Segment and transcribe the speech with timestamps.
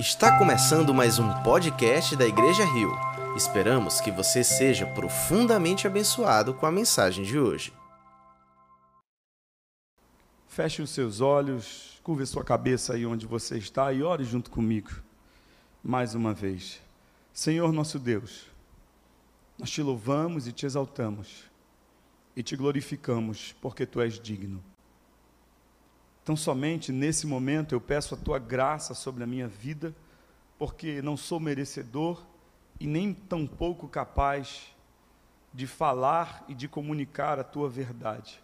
[0.00, 2.90] Está começando mais um podcast da Igreja Rio.
[3.36, 7.70] Esperamos que você seja profundamente abençoado com a mensagem de hoje.
[10.48, 14.88] Feche os seus olhos, curve sua cabeça aí onde você está e ore junto comigo.
[15.84, 16.80] Mais uma vez.
[17.30, 18.46] Senhor nosso Deus,
[19.58, 21.44] nós te louvamos e te exaltamos
[22.34, 24.64] e te glorificamos porque tu és digno.
[26.22, 29.94] Então, somente nesse momento eu peço a tua graça sobre a minha vida,
[30.58, 32.22] porque não sou merecedor
[32.78, 34.74] e nem tampouco capaz
[35.52, 38.42] de falar e de comunicar a tua verdade.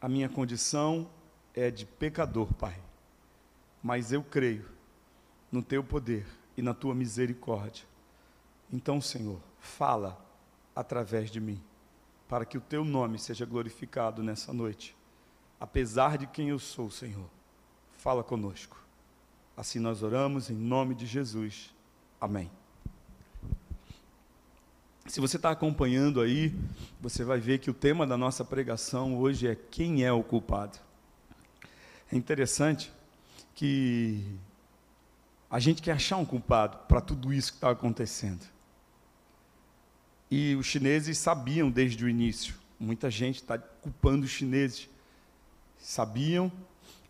[0.00, 1.10] A minha condição
[1.54, 2.78] é de pecador, Pai,
[3.82, 4.64] mas eu creio
[5.50, 6.26] no teu poder
[6.56, 7.84] e na tua misericórdia.
[8.72, 10.24] Então, Senhor, fala
[10.74, 11.60] através de mim,
[12.28, 14.97] para que o teu nome seja glorificado nessa noite
[15.60, 17.28] apesar de quem eu sou, Senhor,
[17.96, 18.76] fala conosco.
[19.56, 21.74] Assim nós oramos em nome de Jesus.
[22.20, 22.50] Amém.
[25.06, 26.54] Se você está acompanhando aí,
[27.00, 30.78] você vai ver que o tema da nossa pregação hoje é quem é o culpado.
[32.12, 32.92] É interessante
[33.54, 34.22] que
[35.50, 38.46] a gente quer achar um culpado para tudo isso que está acontecendo.
[40.30, 42.54] E os chineses sabiam desde o início.
[42.78, 44.90] Muita gente está culpando os chineses
[45.78, 46.50] sabiam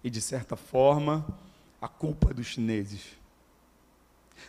[0.02, 1.26] e, de certa forma,
[1.80, 3.18] a culpa é dos chineses.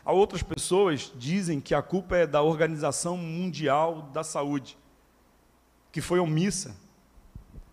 [0.03, 4.77] Há outras pessoas dizem que a culpa é da Organização Mundial da Saúde,
[5.91, 6.75] que foi omissa,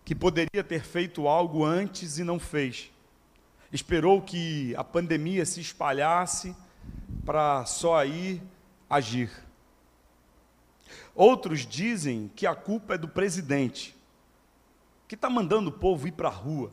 [0.04, 2.90] que poderia ter feito algo antes e não fez.
[3.72, 6.54] Esperou que a pandemia se espalhasse
[7.24, 8.40] para só aí
[8.88, 9.30] agir.
[11.14, 13.95] Outros dizem que a culpa é do presidente,
[15.08, 16.72] que está mandando o povo ir para a rua.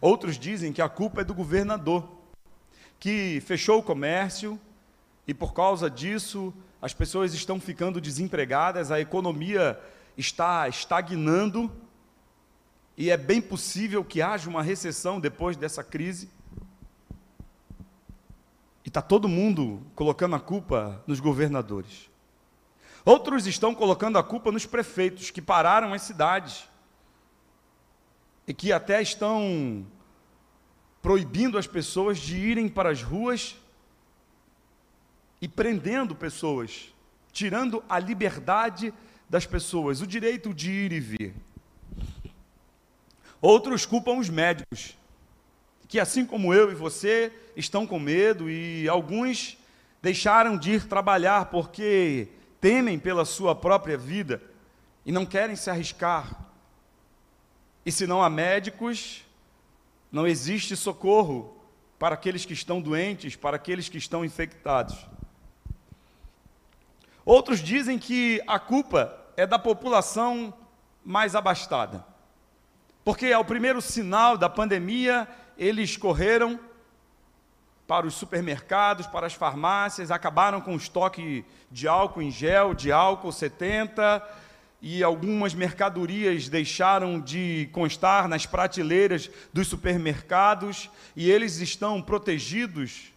[0.00, 2.08] Outros dizem que a culpa é do governador,
[2.98, 4.58] que fechou o comércio
[5.26, 9.80] e por causa disso as pessoas estão ficando desempregadas, a economia
[10.16, 11.70] está estagnando
[12.96, 16.28] e é bem possível que haja uma recessão depois dessa crise.
[18.84, 22.10] E está todo mundo colocando a culpa nos governadores.
[23.08, 26.68] Outros estão colocando a culpa nos prefeitos que pararam as cidades
[28.46, 29.86] e que até estão
[31.00, 33.56] proibindo as pessoas de irem para as ruas
[35.40, 36.94] e prendendo pessoas,
[37.32, 38.92] tirando a liberdade
[39.26, 41.34] das pessoas, o direito de ir e vir.
[43.40, 44.98] Outros culpam os médicos,
[45.88, 49.56] que assim como eu e você estão com medo e alguns
[50.02, 52.28] deixaram de ir trabalhar porque
[52.60, 54.42] temem pela sua própria vida
[55.04, 56.46] e não querem se arriscar.
[57.84, 59.24] E se não há médicos,
[60.10, 61.56] não existe socorro
[61.98, 65.06] para aqueles que estão doentes, para aqueles que estão infectados.
[67.24, 70.52] Outros dizem que a culpa é da população
[71.04, 72.04] mais abastada.
[73.04, 76.60] Porque ao primeiro sinal da pandemia, eles correram
[77.88, 82.92] para os supermercados, para as farmácias, acabaram com o estoque de álcool em gel, de
[82.92, 84.22] álcool 70,
[84.82, 93.10] e algumas mercadorias deixaram de constar nas prateleiras dos supermercados, e eles estão protegidos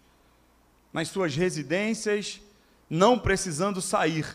[0.93, 2.39] nas suas residências,
[2.89, 4.25] não precisando sair,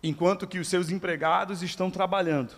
[0.00, 2.54] enquanto que os seus empregados estão trabalhando.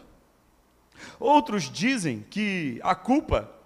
[1.19, 3.59] Outros dizem que a culpa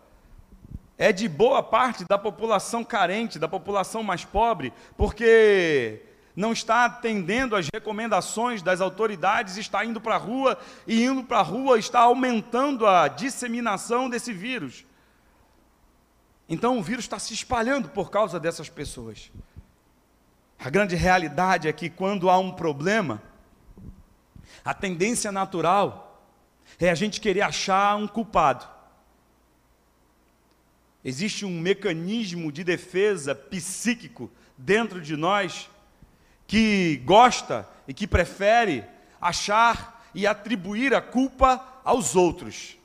[0.96, 6.02] é de boa parte da população carente, da população mais pobre, porque
[6.36, 11.38] não está atendendo às recomendações das autoridades, está indo para a rua e indo para
[11.38, 14.84] a rua está aumentando a disseminação desse vírus.
[16.48, 19.30] Então o vírus está se espalhando por causa dessas pessoas.
[20.58, 23.22] A grande realidade é que quando há um problema,
[24.64, 26.22] a tendência natural
[26.78, 28.73] é a gente querer achar um culpado.
[31.04, 35.68] Existe um mecanismo de defesa psíquico dentro de nós
[36.46, 38.84] que gosta e que prefere
[39.20, 42.78] achar e atribuir a culpa aos outros.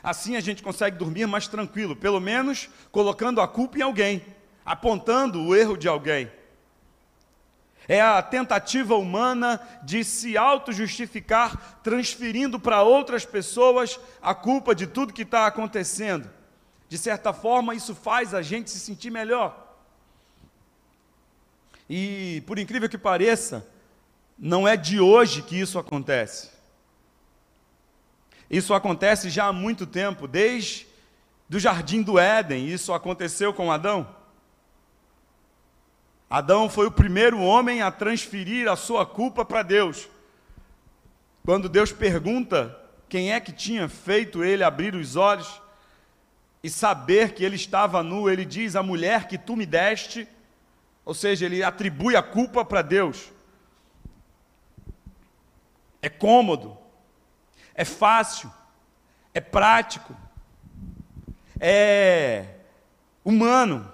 [0.00, 4.24] Assim a gente consegue dormir mais tranquilo, pelo menos colocando a culpa em alguém,
[4.64, 6.30] apontando o erro de alguém.
[7.88, 15.12] É a tentativa humana de se auto-justificar, transferindo para outras pessoas a culpa de tudo
[15.12, 16.35] que está acontecendo.
[16.88, 19.64] De certa forma, isso faz a gente se sentir melhor.
[21.88, 23.66] E, por incrível que pareça,
[24.38, 26.50] não é de hoje que isso acontece.
[28.48, 30.86] Isso acontece já há muito tempo, desde
[31.48, 34.08] do jardim do Éden, isso aconteceu com Adão.
[36.28, 40.08] Adão foi o primeiro homem a transferir a sua culpa para Deus.
[41.44, 42.76] Quando Deus pergunta
[43.08, 45.60] quem é que tinha feito ele abrir os olhos
[46.62, 50.28] e saber que ele estava nu, ele diz: A mulher que tu me deste,
[51.04, 53.32] ou seja, ele atribui a culpa para Deus.
[56.02, 56.76] É cômodo,
[57.74, 58.52] é fácil,
[59.32, 60.16] é prático,
[61.60, 62.54] é
[63.24, 63.90] humano,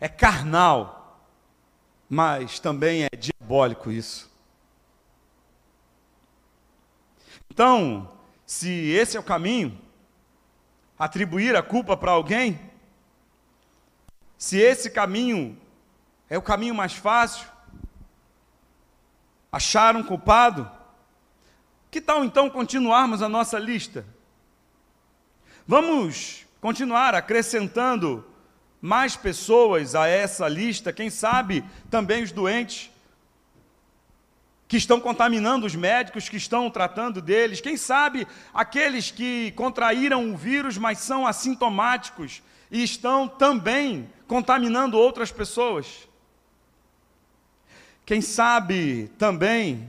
[0.00, 1.20] é carnal,
[2.08, 4.30] mas também é diabólico isso.
[7.50, 8.10] Então,
[8.44, 9.80] se esse é o caminho,
[10.98, 12.60] atribuir a culpa para alguém,
[14.38, 15.58] se esse caminho
[16.28, 17.46] é o caminho mais fácil,
[19.50, 20.70] achar um culpado,
[21.90, 24.04] que tal então continuarmos a nossa lista?
[25.66, 28.24] Vamos continuar acrescentando
[28.80, 32.90] mais pessoas a essa lista, quem sabe também os doentes
[34.74, 40.36] que estão contaminando os médicos que estão tratando deles, quem sabe aqueles que contraíram o
[40.36, 42.42] vírus, mas são assintomáticos
[42.72, 46.08] e estão também contaminando outras pessoas.
[48.04, 49.88] Quem sabe também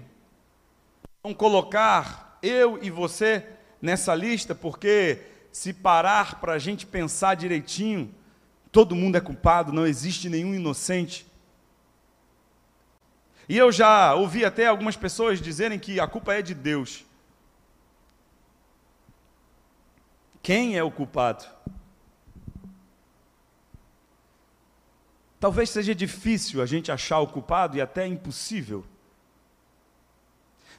[1.23, 3.43] vão colocar eu e você
[3.81, 5.19] nessa lista, porque
[5.51, 8.13] se parar para a gente pensar direitinho,
[8.71, 11.25] todo mundo é culpado, não existe nenhum inocente.
[13.47, 17.05] E eu já ouvi até algumas pessoas dizerem que a culpa é de Deus.
[20.41, 21.45] Quem é o culpado?
[25.39, 28.83] Talvez seja difícil a gente achar o culpado e até impossível.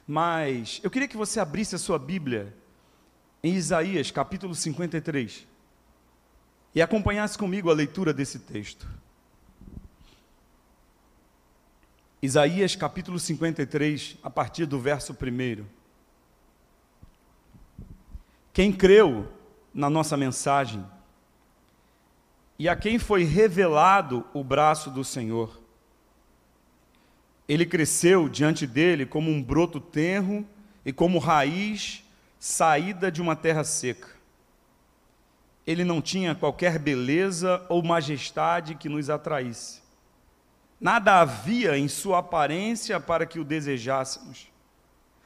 [0.05, 2.53] Mas eu queria que você abrisse a sua Bíblia
[3.43, 5.45] em Isaías, capítulo 53,
[6.73, 8.87] e acompanhasse comigo a leitura desse texto.
[12.21, 15.65] Isaías, capítulo 53, a partir do verso 1.
[18.51, 19.31] Quem creu
[19.71, 20.83] na nossa mensagem,
[22.57, 25.61] e a quem foi revelado o braço do Senhor.
[27.47, 30.45] Ele cresceu diante dele como um broto tenro
[30.83, 32.03] e como raiz
[32.39, 34.09] saída de uma terra seca.
[35.65, 39.86] Ele não tinha qualquer beleza ou majestade que nos atraísse.
[40.79, 44.47] Nada havia em sua aparência para que o desejássemos.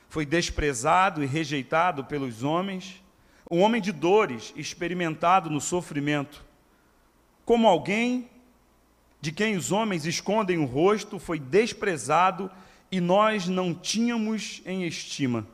[0.10, 3.02] Foi desprezado e rejeitado pelos homens,
[3.50, 6.52] um homem de dores, experimentado no sofrimento
[7.52, 8.30] como alguém
[9.20, 12.50] de quem os homens escondem o rosto, foi desprezado
[12.92, 15.46] e nós não tínhamos em estima.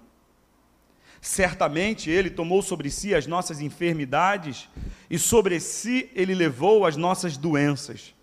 [1.19, 4.69] Certamente ele tomou sobre si as nossas enfermidades
[5.09, 8.13] e sobre si ele levou as nossas doenças.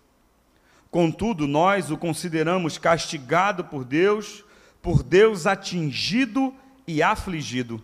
[0.95, 4.45] Contudo, nós o consideramos castigado por Deus,
[4.81, 6.55] por Deus atingido
[6.87, 7.83] e afligido.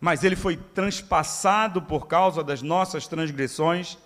[0.00, 3.96] Mas ele foi transpassado por causa das nossas transgressões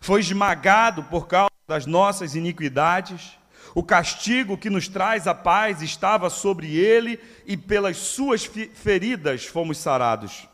[0.00, 3.38] foi esmagado por causa das nossas iniquidades.
[3.76, 9.78] O castigo que nos traz a paz estava sobre ele, e pelas suas feridas fomos
[9.78, 10.48] sarados.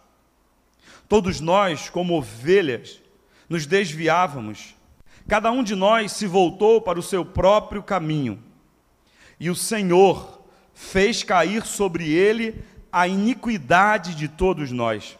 [1.08, 3.00] Todos nós, como ovelhas,
[3.48, 4.78] nos desviávamos,
[5.30, 8.42] cada um de nós se voltou para o seu próprio caminho,
[9.38, 10.42] e o Senhor
[10.74, 15.16] fez cair sobre ele a iniquidade de todos nós.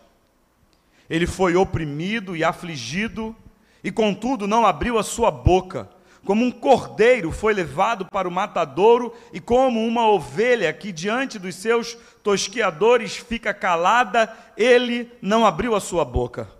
[1.09, 3.37] Ele foi oprimido e afligido,
[3.85, 5.89] e contudo não abriu a sua boca.
[6.25, 11.55] Como um cordeiro foi levado para o matadouro, e como uma ovelha que diante dos
[11.55, 16.60] seus tosqueadores fica calada, ele não abriu a sua boca.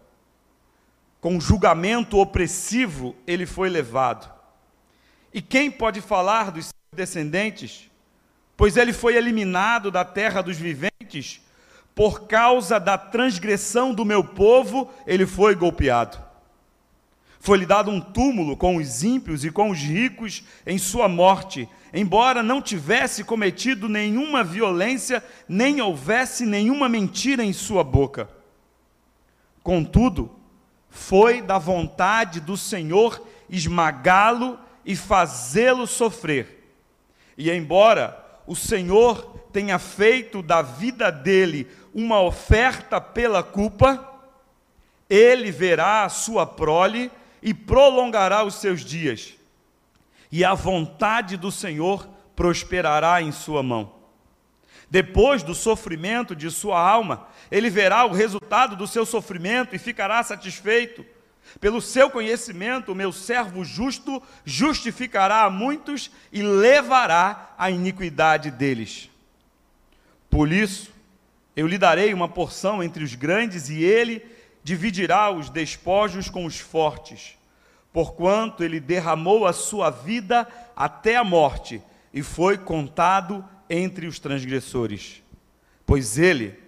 [1.21, 4.31] Com julgamento opressivo ele foi levado.
[5.33, 7.91] E quem pode falar dos seus descendentes?
[8.57, 11.41] Pois ele foi eliminado da terra dos viventes,
[11.95, 16.19] por causa da transgressão do meu povo, ele foi golpeado.
[17.39, 22.43] Foi-lhe dado um túmulo com os ímpios e com os ricos em sua morte, embora
[22.43, 28.29] não tivesse cometido nenhuma violência, nem houvesse nenhuma mentira em sua boca.
[29.63, 30.40] Contudo,
[30.91, 36.75] foi da vontade do Senhor esmagá-lo e fazê-lo sofrer.
[37.39, 44.07] E embora o Senhor tenha feito da vida dele uma oferta pela culpa,
[45.09, 47.11] ele verá a sua prole
[47.43, 49.35] e prolongará os seus dias,
[50.31, 54.00] e a vontade do Senhor prosperará em sua mão.
[54.91, 60.21] Depois do sofrimento de sua alma, ele verá o resultado do seu sofrimento e ficará
[60.25, 61.07] satisfeito.
[61.61, 69.09] Pelo seu conhecimento, o meu servo justo justificará a muitos e levará a iniquidade deles.
[70.29, 70.93] Por isso,
[71.55, 74.25] eu lhe darei uma porção entre os grandes e ele
[74.63, 77.37] dividirá os despojos com os fortes,
[77.93, 81.81] porquanto ele derramou a sua vida até a morte
[82.13, 85.23] e foi contado entre os transgressores.
[85.87, 86.59] Pois ele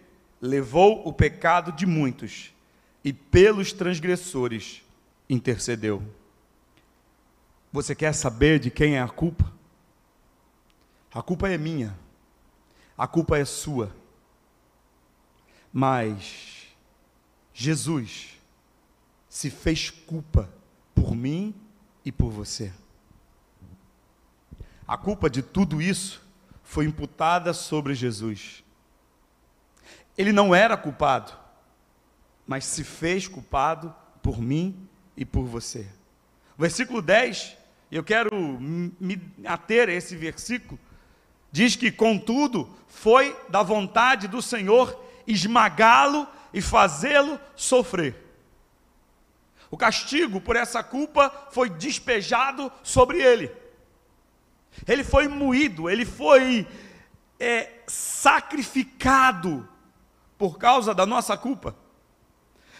[0.40, 2.52] levou o pecado de muitos
[3.04, 4.82] e pelos transgressores
[5.28, 6.02] intercedeu.
[7.72, 9.52] Você quer saber de quem é a culpa?
[11.12, 11.98] A culpa é minha,
[12.96, 13.94] a culpa é sua.
[15.72, 16.66] Mas
[17.52, 18.38] Jesus
[19.28, 20.48] se fez culpa
[20.94, 21.54] por mim
[22.04, 22.72] e por você.
[24.86, 26.22] A culpa de tudo isso
[26.72, 28.64] foi imputada sobre Jesus.
[30.16, 31.30] Ele não era culpado,
[32.46, 35.86] mas se fez culpado por mim e por você.
[36.56, 37.58] versículo 10,
[37.90, 40.80] eu quero me ater a esse versículo,
[41.50, 48.16] diz que, contudo, foi da vontade do Senhor esmagá-lo e fazê-lo sofrer.
[49.70, 53.61] O castigo por essa culpa foi despejado sobre ele.
[54.86, 56.66] Ele foi moído, ele foi
[57.38, 59.68] é, sacrificado
[60.38, 61.76] por causa da nossa culpa.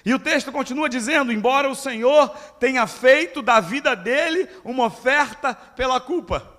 [0.05, 5.55] E o texto continua dizendo: embora o Senhor tenha feito da vida dele uma oferta
[5.55, 6.59] pela culpa,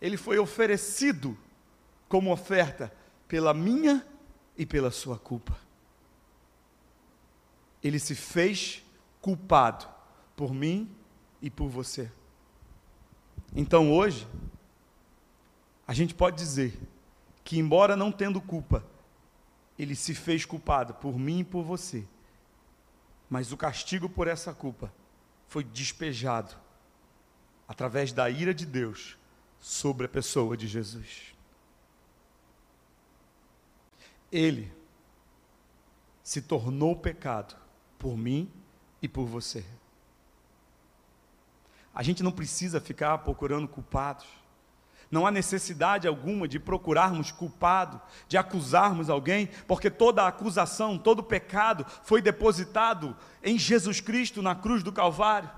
[0.00, 1.38] ele foi oferecido
[2.08, 2.92] como oferta
[3.28, 4.04] pela minha
[4.56, 5.56] e pela sua culpa.
[7.82, 8.82] Ele se fez
[9.20, 9.86] culpado
[10.36, 10.94] por mim
[11.40, 12.10] e por você.
[13.54, 14.26] Então hoje,
[15.86, 16.78] a gente pode dizer
[17.44, 18.84] que, embora não tendo culpa,
[19.78, 22.06] ele se fez culpado por mim e por você,
[23.28, 24.92] mas o castigo por essa culpa
[25.46, 26.54] foi despejado
[27.66, 29.18] através da ira de Deus
[29.60, 31.34] sobre a pessoa de Jesus.
[34.30, 34.72] Ele
[36.22, 37.56] se tornou pecado
[37.98, 38.50] por mim
[39.00, 39.64] e por você.
[41.94, 44.26] A gente não precisa ficar procurando culpados.
[45.10, 51.84] Não há necessidade alguma de procurarmos culpado, de acusarmos alguém, porque toda acusação, todo pecado
[52.02, 55.50] foi depositado em Jesus Cristo na cruz do Calvário.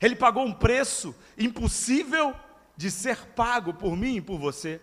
[0.00, 2.34] Ele pagou um preço impossível
[2.74, 4.80] de ser pago por mim e por você.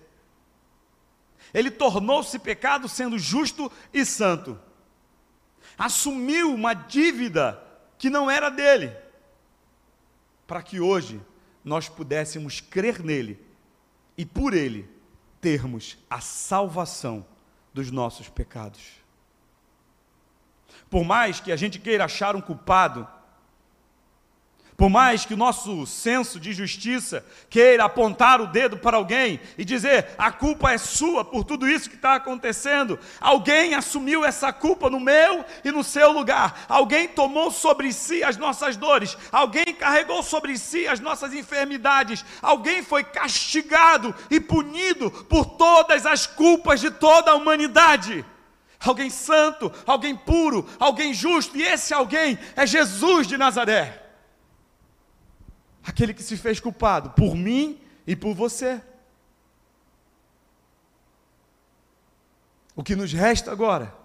[1.51, 4.59] Ele tornou-se pecado sendo justo e santo.
[5.75, 7.63] Assumiu uma dívida
[7.97, 9.04] que não era dele
[10.47, 11.21] para que hoje
[11.63, 13.39] nós pudéssemos crer nele
[14.17, 14.89] e por ele
[15.41, 17.25] termos a salvação
[17.73, 18.81] dos nossos pecados.
[20.89, 23.07] Por mais que a gente queira achar um culpado,
[24.77, 29.63] por mais que o nosso senso de justiça queira apontar o dedo para alguém e
[29.63, 34.89] dizer a culpa é sua por tudo isso que está acontecendo, alguém assumiu essa culpa
[34.89, 40.21] no meu e no seu lugar, alguém tomou sobre si as nossas dores, alguém carregou
[40.21, 46.91] sobre si as nossas enfermidades, alguém foi castigado e punido por todas as culpas de
[46.91, 48.25] toda a humanidade.
[48.77, 54.04] Alguém santo, alguém puro, alguém justo, e esse alguém é Jesus de Nazaré
[55.85, 58.81] aquele que se fez culpado por mim e por você.
[62.75, 63.95] O que nos resta agora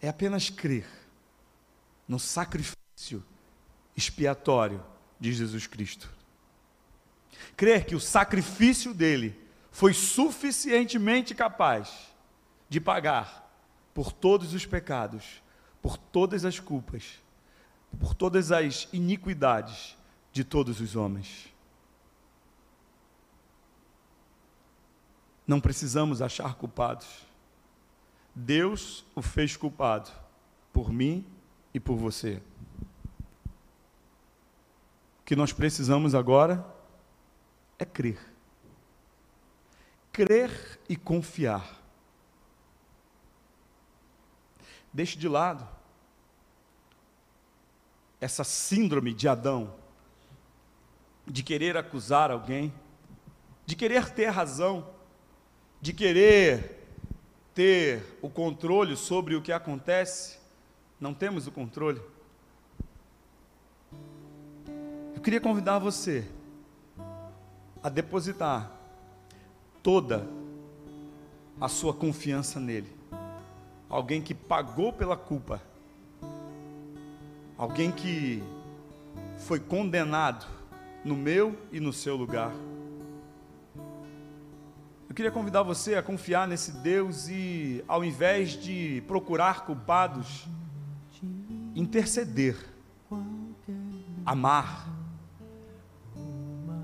[0.00, 0.86] é apenas crer
[2.06, 3.24] no sacrifício
[3.96, 4.82] expiatório
[5.18, 6.08] de Jesus Cristo.
[7.56, 9.38] Crer que o sacrifício dele
[9.72, 12.14] foi suficientemente capaz
[12.68, 13.50] de pagar
[13.92, 15.42] por todos os pecados,
[15.82, 17.20] por todas as culpas
[17.98, 19.96] por todas as iniquidades
[20.32, 21.52] de todos os homens.
[25.46, 27.26] Não precisamos achar culpados.
[28.34, 30.10] Deus o fez culpado
[30.72, 31.26] por mim
[31.72, 32.42] e por você.
[35.20, 36.64] O que nós precisamos agora
[37.78, 38.18] é crer.
[40.12, 41.78] Crer e confiar.
[44.92, 45.77] Deixe de lado
[48.20, 49.74] essa síndrome de Adão,
[51.26, 52.72] de querer acusar alguém,
[53.64, 54.88] de querer ter razão,
[55.80, 56.78] de querer
[57.54, 60.38] ter o controle sobre o que acontece,
[61.00, 62.00] não temos o controle.
[65.14, 66.26] Eu queria convidar você
[67.82, 68.70] a depositar
[69.82, 70.26] toda
[71.60, 72.96] a sua confiança nele.
[73.88, 75.60] Alguém que pagou pela culpa.
[77.58, 78.40] Alguém que
[79.36, 80.46] foi condenado
[81.04, 82.52] no meu e no seu lugar.
[85.08, 90.46] Eu queria convidar você a confiar nesse Deus e, ao invés de procurar culpados,
[91.74, 92.56] interceder,
[94.24, 94.86] amar,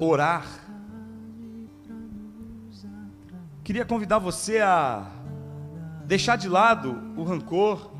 [0.00, 0.44] orar.
[3.62, 5.08] Queria convidar você a
[6.04, 7.92] deixar de lado o rancor,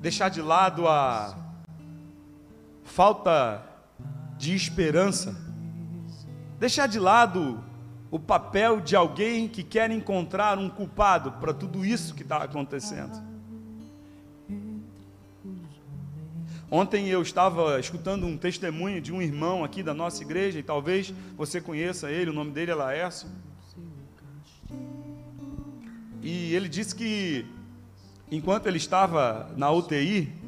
[0.00, 1.45] deixar de lado a
[2.96, 3.62] falta
[4.38, 5.36] de esperança,
[6.58, 7.62] deixar de lado
[8.10, 13.22] o papel de alguém que quer encontrar um culpado para tudo isso que está acontecendo.
[16.70, 21.12] Ontem eu estava escutando um testemunho de um irmão aqui da nossa igreja, e talvez
[21.36, 23.28] você conheça ele, o nome dele é Laércio.
[26.22, 27.44] E ele disse que
[28.32, 30.45] enquanto ele estava na UTI,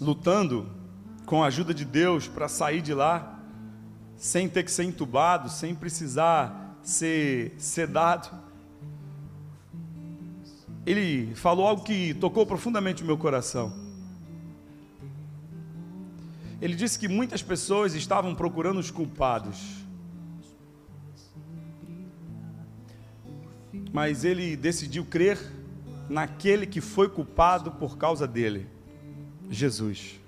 [0.00, 0.68] lutando
[1.26, 3.40] com a ajuda de Deus para sair de lá,
[4.16, 8.28] sem ter que ser entubado, sem precisar ser sedado.
[10.86, 13.72] Ele falou algo que tocou profundamente o meu coração.
[16.60, 19.84] Ele disse que muitas pessoas estavam procurando os culpados.
[23.92, 25.38] Mas ele decidiu crer
[26.08, 28.66] naquele que foi culpado por causa dele,
[29.50, 30.20] Jesus.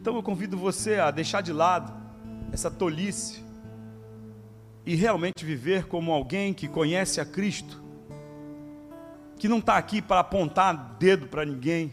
[0.00, 1.92] Então eu convido você a deixar de lado
[2.52, 3.42] essa tolice
[4.86, 7.82] e realmente viver como alguém que conhece a Cristo,
[9.38, 11.92] que não está aqui para apontar dedo para ninguém,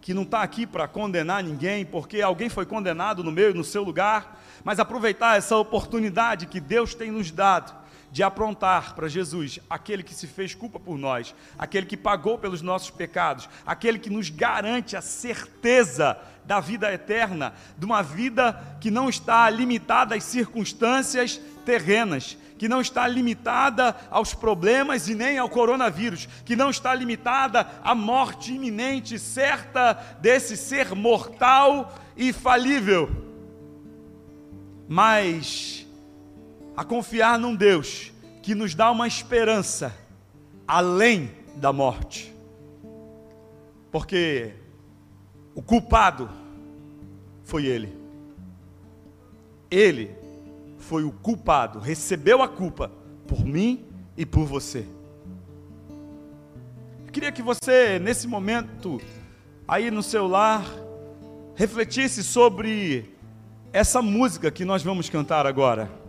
[0.00, 3.64] que não está aqui para condenar ninguém, porque alguém foi condenado no meu e no
[3.64, 7.85] seu lugar, mas aproveitar essa oportunidade que Deus tem nos dado
[8.16, 12.62] de aprontar para Jesus aquele que se fez culpa por nós, aquele que pagou pelos
[12.62, 18.90] nossos pecados, aquele que nos garante a certeza da vida eterna, de uma vida que
[18.90, 25.50] não está limitada às circunstâncias terrenas, que não está limitada aos problemas e nem ao
[25.50, 33.10] coronavírus, que não está limitada à morte iminente, certa desse ser mortal e falível,
[34.88, 35.85] mas
[36.76, 38.12] a confiar num Deus
[38.42, 39.96] que nos dá uma esperança
[40.68, 42.34] além da morte.
[43.90, 44.52] Porque
[45.54, 46.28] o culpado
[47.44, 47.96] foi ele.
[49.70, 50.10] Ele
[50.78, 52.92] foi o culpado, recebeu a culpa
[53.26, 53.86] por mim
[54.16, 54.86] e por você.
[57.06, 59.00] Eu queria que você, nesse momento,
[59.66, 60.64] aí no seu lar,
[61.54, 63.16] refletisse sobre
[63.72, 66.05] essa música que nós vamos cantar agora.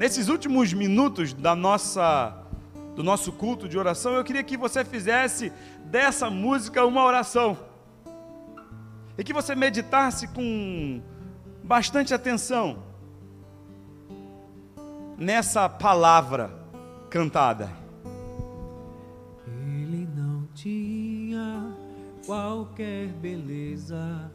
[0.00, 2.34] Nesses últimos minutos da nossa
[2.96, 5.52] do nosso culto de oração, eu queria que você fizesse
[5.84, 7.58] dessa música uma oração.
[9.18, 11.02] E que você meditasse com
[11.62, 12.82] bastante atenção
[15.18, 16.50] nessa palavra
[17.10, 17.68] cantada.
[19.46, 21.76] Ele não tinha
[22.24, 24.32] qualquer beleza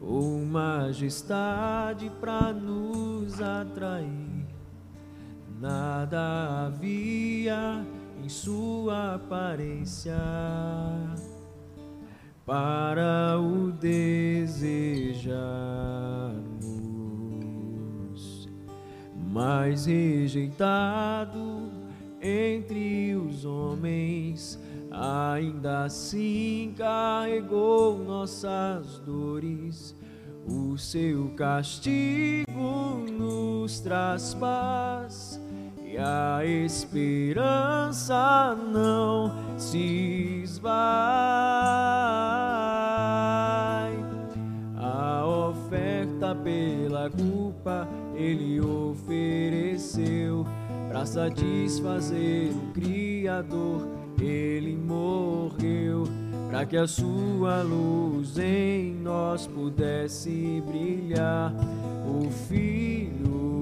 [0.00, 4.39] ou majestade para nos atrair
[5.60, 7.84] Nada havia
[8.24, 10.16] em sua aparência
[12.46, 15.28] para o desejarmos,
[19.30, 21.70] mas rejeitado
[22.22, 24.58] entre os homens,
[24.90, 29.94] ainda assim carregou nossas dores.
[30.48, 35.38] O seu castigo nos traz paz
[35.92, 40.70] e a esperança não se esvai.
[44.76, 50.46] A oferta pela culpa ele ofereceu
[50.88, 53.88] para satisfazer o Criador.
[54.20, 56.04] Ele morreu
[56.50, 61.52] para que a sua luz em nós pudesse brilhar.
[62.06, 63.59] O Filho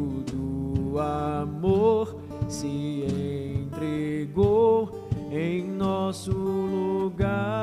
[0.96, 2.16] amor
[2.48, 3.04] se
[3.66, 7.58] entregou em nosso lugar.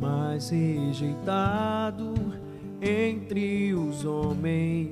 [0.00, 2.14] Mas rejeitado
[2.82, 4.91] entre os homens.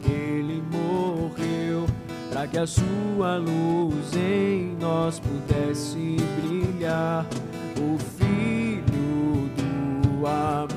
[0.11, 1.85] Ele morreu
[2.31, 7.25] para que a sua luz em nós pudesse brilhar.
[7.77, 10.70] O Filho do amor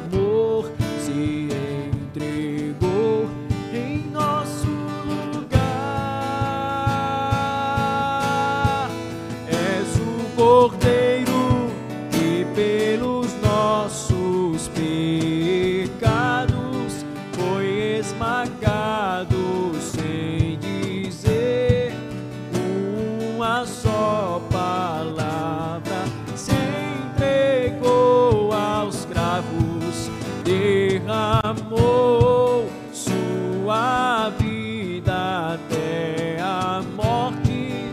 [31.45, 37.91] derramou sua vida até a morte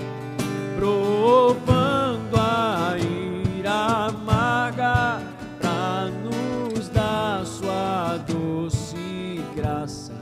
[0.77, 5.21] provando a ira amarga
[5.59, 10.15] para nos dar sua doce graça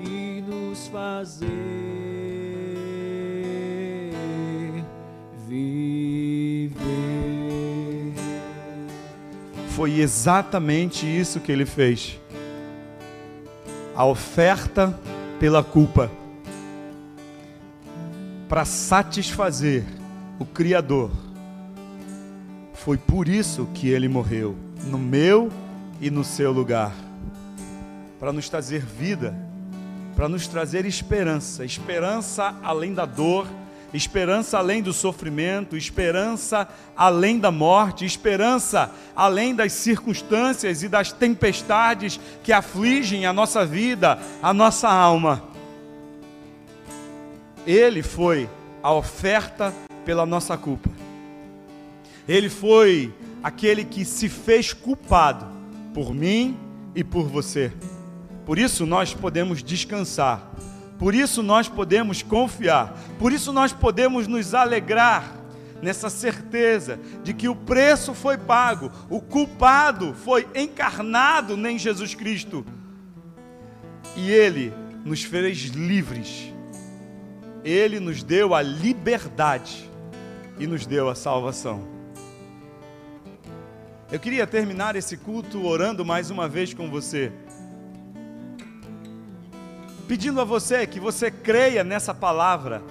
[0.00, 1.48] e nos fazer
[5.48, 6.84] viver.
[9.70, 12.23] Foi exatamente isso que ele fez.
[13.96, 14.98] A oferta
[15.38, 16.10] pela culpa.
[18.48, 19.84] Para satisfazer
[20.38, 21.10] o Criador.
[22.72, 25.50] Foi por isso que ele morreu, no meu
[26.00, 26.92] e no seu lugar.
[28.20, 29.34] Para nos trazer vida,
[30.14, 33.46] para nos trazer esperança, esperança além da dor,
[33.96, 42.18] esperança além do sofrimento, esperança além da morte, esperança além das circunstâncias e das tempestades
[42.42, 45.44] que afligem a nossa vida, a nossa alma.
[47.66, 48.48] Ele foi
[48.82, 49.72] a oferta
[50.04, 50.90] pela nossa culpa.
[52.26, 55.46] Ele foi aquele que se fez culpado
[55.94, 56.58] por mim
[56.94, 57.72] e por você.
[58.44, 60.50] Por isso nós podemos descansar.
[60.98, 62.96] Por isso nós podemos confiar.
[63.18, 65.34] Por isso nós podemos nos alegrar
[65.82, 72.64] nessa certeza de que o preço foi pago, o culpado foi encarnado em Jesus Cristo.
[74.16, 74.72] E ele
[75.04, 76.52] nos fez livres.
[77.62, 79.90] Ele nos deu a liberdade
[80.58, 81.86] e nos deu a salvação.
[84.12, 87.32] Eu queria terminar esse culto orando mais uma vez com você.
[90.06, 92.82] Pedindo a você que você creia nessa palavra,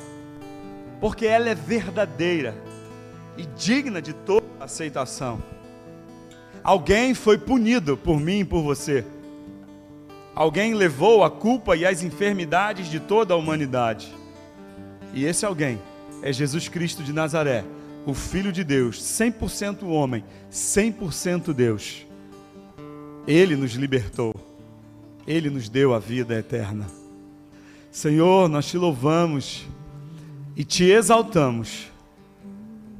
[0.99, 2.55] porque ela é verdadeira
[3.37, 5.41] e digna de toda aceitação.
[6.63, 9.05] Alguém foi punido por mim e por você.
[10.33, 14.11] Alguém levou a culpa e as enfermidades de toda a humanidade.
[15.13, 15.79] E esse alguém
[16.23, 17.63] é Jesus Cristo de Nazaré,
[18.05, 22.07] o Filho de Deus, 100% homem, 100% Deus.
[23.27, 24.33] Ele nos libertou,
[25.27, 27.02] ele nos deu a vida eterna.
[27.93, 29.67] Senhor, nós te louvamos
[30.55, 31.91] e te exaltamos,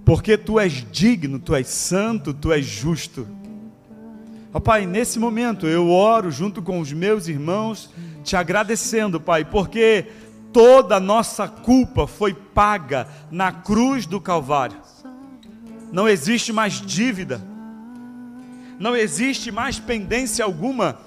[0.05, 3.27] porque tu és digno, tu és santo, tu és justo.
[4.53, 7.89] Ó Pai, nesse momento eu oro junto com os meus irmãos,
[8.23, 10.05] te agradecendo, Pai, porque
[10.53, 14.77] toda a nossa culpa foi paga na cruz do Calvário.
[15.91, 17.43] Não existe mais dívida,
[18.77, 20.99] não existe mais pendência alguma.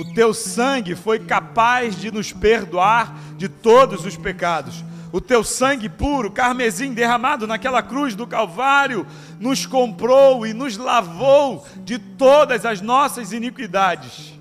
[0.00, 4.82] O teu sangue foi capaz de nos perdoar de todos os pecados.
[5.12, 9.06] O teu sangue puro, carmesim, derramado naquela cruz do Calvário,
[9.38, 14.32] nos comprou e nos lavou de todas as nossas iniquidades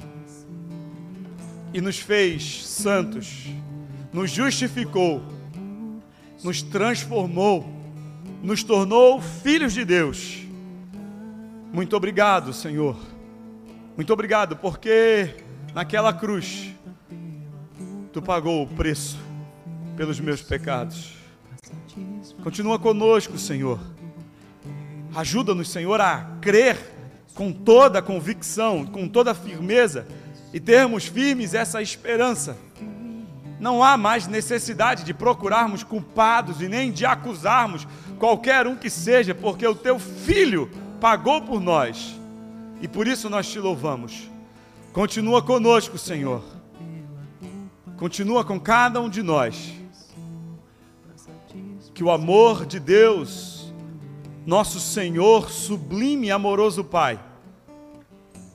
[1.74, 3.48] e nos fez santos,
[4.14, 5.22] nos justificou,
[6.42, 7.70] nos transformou,
[8.42, 10.38] nos tornou filhos de Deus.
[11.74, 13.19] Muito obrigado, Senhor.
[14.00, 15.36] Muito obrigado, porque
[15.74, 16.74] naquela cruz
[18.14, 19.20] tu pagou o preço
[19.98, 21.18] pelos meus pecados.
[22.42, 23.78] Continua conosco, Senhor.
[25.14, 26.78] Ajuda-nos, Senhor, a crer
[27.34, 30.08] com toda a convicção, com toda a firmeza
[30.54, 32.58] e termos firmes essa esperança.
[33.60, 37.86] Não há mais necessidade de procurarmos culpados e nem de acusarmos
[38.18, 42.18] qualquer um que seja, porque o teu filho pagou por nós.
[42.82, 44.30] E por isso nós te louvamos.
[44.94, 46.44] Continua conosco, Senhor.
[47.98, 49.74] Continua com cada um de nós.
[51.94, 53.74] Que o amor de Deus,
[54.46, 57.20] nosso Senhor, sublime e amoroso Pai,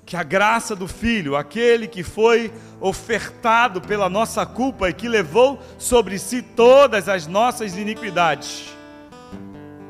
[0.07, 5.61] que a graça do Filho, aquele que foi ofertado pela nossa culpa e que levou
[5.79, 8.75] sobre si todas as nossas iniquidades,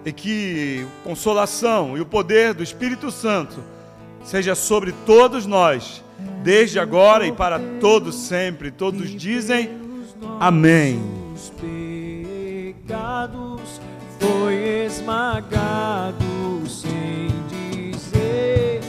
[0.04, 3.73] e que consolação e o poder do Espírito Santo
[4.24, 6.02] seja sobre todos nós,
[6.42, 8.70] desde agora e para todos sempre.
[8.70, 9.70] Todos dizem
[10.40, 11.00] amém.
[11.34, 11.50] Os
[12.80, 13.80] pecados
[14.18, 14.54] foi
[14.86, 16.24] esmagado
[16.66, 18.80] sem dizer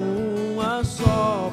[0.00, 1.52] uma só